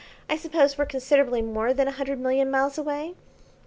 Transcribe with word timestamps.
I 0.27 0.35
suppose 0.35 0.79
we're 0.79 0.87
considerably 0.87 1.43
more 1.43 1.75
than 1.75 1.87
a 1.87 1.91
hundred 1.91 2.19
million 2.19 2.49
miles 2.49 2.75
away?" 2.75 3.13